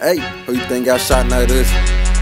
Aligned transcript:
Hey, 0.00 0.16
who 0.46 0.54
you 0.54 0.64
think 0.64 0.88
I 0.88 0.96
shot 0.96 1.26
now 1.26 1.44
this? 1.44 1.68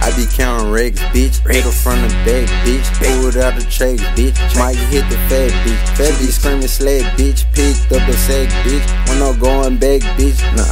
I 0.03 0.11
be 0.17 0.27
counting 0.27 0.67
regs, 0.67 0.99
bitch. 1.15 1.38
Nigga 1.46 1.71
from 1.71 2.03
the 2.03 2.08
back, 2.27 2.51
bitch. 2.67 2.90
Pulled 2.99 3.37
out 3.37 3.54
the 3.54 3.65
trade, 3.71 4.01
bitch. 4.19 4.35
Might 4.58 4.74
hit 4.90 5.08
the 5.08 5.17
fat 5.31 5.54
bitch. 5.63 5.96
Fat 5.96 6.13
bitch 6.19 6.33
screaming 6.33 6.67
sled, 6.67 7.04
bitch. 7.14 7.46
Picked 7.54 7.92
up 7.92 8.03
a 8.09 8.13
sack, 8.14 8.49
bitch. 8.67 8.83
When 9.09 9.22
I'm 9.22 9.38
going 9.38 9.77
back, 9.77 10.01
bitch. 10.19 10.42
Nah. 10.56 10.67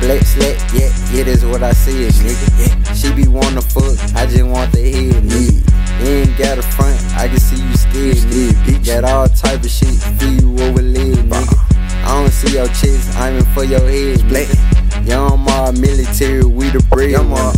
Black 0.00 0.22
slat, 0.22 0.56
yeah, 0.72 0.88
yeah, 1.12 1.24
that's 1.24 1.44
what 1.44 1.62
I 1.62 1.72
see 1.72 2.04
it, 2.04 2.14
nigga. 2.14 2.48
Yeah. 2.56 2.92
She 2.94 3.12
be 3.12 3.28
wanna 3.28 3.60
fuck, 3.60 3.98
I 4.16 4.24
just 4.24 4.44
want 4.44 4.72
the 4.72 4.80
head, 4.80 5.24
nigga. 5.24 6.00
You 6.00 6.08
ain't 6.22 6.38
got 6.38 6.56
a 6.56 6.62
front, 6.62 6.96
I 7.16 7.26
can 7.26 7.40
see 7.40 7.60
you 7.60 7.76
scared, 7.76 8.16
nigga. 8.30 8.52
Bitch 8.64 8.86
got 8.86 9.02
all 9.02 9.28
type 9.28 9.60
of 9.60 9.68
shit, 9.68 9.88
feel 10.20 10.32
you 10.32 10.52
over 10.62 10.82
leg, 10.82 11.16
nigga. 11.16 12.04
I 12.06 12.22
don't 12.22 12.30
see 12.30 12.54
your 12.54 12.68
chest, 12.68 13.18
I'm 13.18 13.38
in 13.38 13.44
for 13.46 13.64
your 13.64 13.80
head, 13.80 14.20
nigga. 14.20 14.77
Young 15.08 15.40
Ma 15.40 15.72
military, 15.72 16.44
we 16.44 16.68
the 16.68 16.84
Ma. 17.24 17.52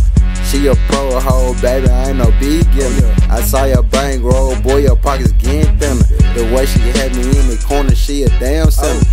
She 0.47 0.67
a 0.67 0.75
pro 0.87 1.19
hoe, 1.19 1.53
baby, 1.61 1.89
I 1.89 2.09
ain't 2.09 2.17
no 2.19 2.31
big 2.39 2.63
giver. 2.71 3.13
I 3.29 3.41
saw 3.41 3.65
your 3.65 3.83
bank 3.83 4.23
roll, 4.23 4.55
boy, 4.61 4.77
your 4.77 4.95
pockets 4.95 5.33
getting 5.33 5.77
thinner. 5.77 6.01
The 6.33 6.49
way 6.55 6.65
she 6.65 6.79
had 6.79 7.11
me 7.11 7.27
in 7.27 7.47
the 7.51 7.61
corner, 7.67 7.93
she 7.93 8.23
a 8.23 8.29
damn 8.39 8.67
oh. 8.67 8.69
sinner. 8.69 9.03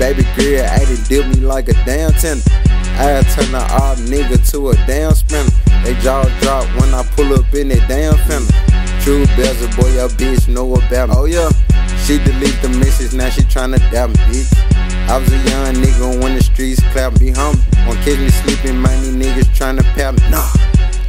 Baby 0.00 0.24
girl, 0.34 0.66
I 0.66 0.84
done 0.84 1.04
dip 1.06 1.26
me 1.28 1.46
like 1.46 1.68
a 1.68 1.74
damn 1.86 2.10
tender. 2.14 2.42
I 2.98 3.22
turn 3.30 3.52
the 3.52 3.62
odd 3.70 3.98
nigga 4.10 4.42
to 4.50 4.70
a 4.70 4.74
damn 4.90 5.14
spinner. 5.14 5.50
They 5.84 5.94
jaw 6.00 6.24
drop 6.42 6.66
when 6.80 6.92
I 6.92 7.04
pull 7.14 7.32
up 7.32 7.54
in 7.54 7.68
that 7.68 7.86
damn 7.86 8.18
fender. 8.26 8.50
Tru 9.02 9.24
Bezzal, 9.38 9.70
boy, 9.76 9.94
your 9.94 10.08
bitch 10.08 10.48
know 10.48 10.74
about 10.74 11.10
me. 11.10 11.14
Oh 11.16 11.26
yeah, 11.26 11.48
she 12.04 12.18
delete 12.18 12.60
the 12.60 12.68
message, 12.68 13.14
now 13.14 13.30
she 13.30 13.40
tryna 13.42 13.80
doubt 13.90 14.10
me, 14.10 14.16
bitch. 14.28 14.52
I 15.08 15.18
was 15.18 15.32
a 15.32 15.36
young 15.48 15.74
nigga 15.80 16.22
when 16.22 16.34
the 16.34 16.42
streets 16.42 16.80
clap 16.92 17.18
be 17.18 17.30
humble. 17.30 17.64
Won't 17.86 17.98
catch 18.04 18.18
me 18.18 18.28
sleeping, 18.28 18.82
these 18.82 19.16
niggas 19.16 19.48
tryna 19.56 19.82
pat 19.94 20.12
me. 20.14 20.30
Nah. 20.30 20.44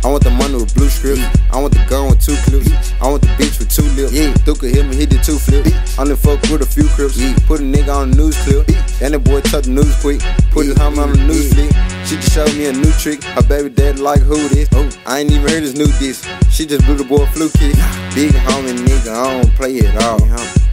I 0.05 0.07
want 0.07 0.23
the 0.23 0.29
money 0.29 0.53
with 0.53 0.73
blue 0.75 0.87
script. 0.87 1.19
I 1.51 1.59
want 1.59 1.73
the 1.73 1.83
gun 1.89 2.07
with 2.07 2.21
two 2.21 2.37
clips. 2.45 2.93
I 3.01 3.09
want 3.09 3.23
the 3.23 3.27
bitch 3.41 3.57
with 3.57 3.73
two 3.73 3.89
lips. 3.97 4.13
Yeah. 4.13 4.31
Duke 4.45 4.61
hit 4.61 4.85
me, 4.85 4.95
he 4.95 5.05
did 5.07 5.23
two 5.23 5.39
flips. 5.39 5.97
Only 5.97 6.15
fuck 6.15 6.39
with 6.43 6.61
a 6.61 6.65
few 6.65 6.87
crips. 6.89 7.17
Yeah. 7.17 7.35
Put 7.47 7.59
a 7.59 7.63
nigga 7.63 7.89
on 7.89 8.11
the 8.11 8.17
news 8.17 8.37
clip. 8.45 8.69
And 9.01 9.15
the 9.15 9.19
boy 9.19 9.41
tuck 9.41 9.63
the 9.63 9.71
news 9.71 9.99
quick. 9.99 10.21
Put 10.51 10.67
his 10.67 10.77
hummer 10.77 11.03
on 11.03 11.13
the 11.13 11.25
news 11.25 11.51
flick. 11.51 11.73
She 12.05 12.17
just 12.17 12.31
showed 12.31 12.53
me 12.53 12.67
a 12.67 12.73
new 12.73 12.91
trick. 13.01 13.23
Her 13.23 13.41
baby 13.41 13.69
dad 13.69 13.97
like 13.97 14.21
who 14.21 14.37
this. 14.49 14.69
Oh, 14.73 14.87
I 15.07 15.21
ain't 15.21 15.31
even 15.31 15.41
heard 15.41 15.63
this 15.63 15.73
new 15.73 15.89
diss. 15.97 16.21
She 16.51 16.67
just 16.67 16.85
blew 16.85 16.95
the 16.95 17.03
boy 17.03 17.25
a 17.25 17.49
kiss. 17.57 17.75
Big 18.13 18.31
homie 18.45 18.77
nigga, 18.77 19.09
I 19.09 19.41
don't 19.41 19.55
play 19.55 19.73
it 19.73 20.03
all. 20.03 20.64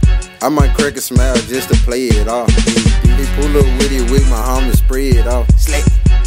I 0.43 0.49
might 0.49 0.75
crack 0.75 0.97
a 0.97 1.01
smile 1.01 1.35
just 1.47 1.69
to 1.69 1.75
play 1.85 2.07
it 2.07 2.27
off. 2.27 2.49
He 2.51 3.23
pull 3.39 3.55
up 3.55 3.63
with 3.79 3.93
it 3.93 4.11
with 4.11 4.29
my 4.29 4.35
homie, 4.35 4.75
spread 4.75 5.25
off. 5.25 5.47
Slick. 5.57 5.85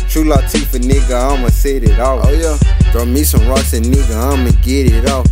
True 0.08 0.24
Latifah, 0.24 0.80
nigga, 0.80 1.36
I'ma 1.36 1.48
set 1.48 1.84
it 1.84 2.00
off. 2.00 2.24
Oh 2.24 2.32
yeah. 2.32 2.56
Throw 2.92 3.04
me 3.04 3.24
some 3.24 3.46
rocks 3.46 3.74
and 3.74 3.84
nigga, 3.84 4.16
I'ma 4.16 4.52
get 4.62 4.90
it 4.90 5.06
off. 5.10 5.26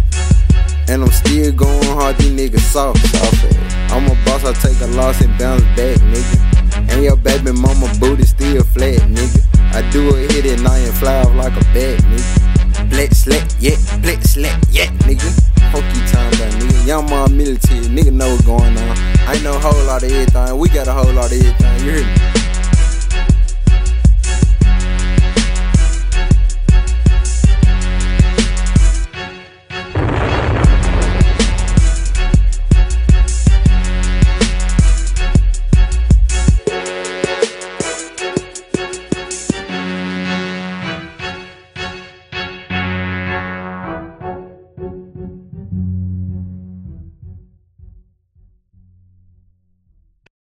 And 0.90 1.02
I'm 1.02 1.10
still 1.12 1.50
going 1.52 1.82
hard, 1.96 2.18
these 2.18 2.30
niggas 2.32 2.60
soft. 2.60 3.00
soft 3.06 3.44
eh? 3.46 3.88
I'm 3.88 4.04
a 4.04 4.14
boss, 4.26 4.44
I 4.44 4.52
take 4.52 4.78
a 4.82 4.86
loss 4.88 5.18
and 5.22 5.32
bounce 5.38 5.62
back, 5.80 5.96
nigga. 6.04 6.92
And 6.92 7.02
your 7.02 7.16
baby 7.16 7.52
mama 7.52 7.90
booty 7.98 8.26
still 8.26 8.62
flat, 8.64 9.00
nigga. 9.08 9.40
I 9.72 9.80
do 9.92 10.14
a 10.14 10.18
hit 10.30 10.44
and 10.44 10.68
I 10.68 10.80
ain't 10.80 10.94
fly 10.96 11.22
off 11.22 11.34
like 11.34 11.56
a 11.56 11.64
bat, 11.72 12.00
nigga. 12.04 12.90
Black 12.90 13.12
slack, 13.12 13.48
yeah, 13.58 13.76
black 14.02 14.20
slack, 14.20 14.62
yeah, 14.70 14.88
nigga. 15.08 15.53
You 15.72 15.80
talking 16.10 16.40
about, 16.40 16.52
nigga. 16.60 16.86
Young 16.86 17.10
mom 17.10 17.36
military, 17.36 17.86
nigga 17.86 18.12
know 18.12 18.28
what's 18.28 18.44
going 18.44 18.76
on. 18.76 18.96
I 19.26 19.40
know 19.42 19.56
a 19.56 19.58
whole 19.58 19.84
lot 19.84 20.02
of 20.02 20.10
everything. 20.10 20.58
We 20.58 20.68
got 20.68 20.86
a 20.86 20.92
whole 20.92 21.12
lot 21.12 21.26
of 21.26 21.32
everything, 21.32 21.86
you 21.86 21.92
hear 21.92 22.06
me? 22.06 22.33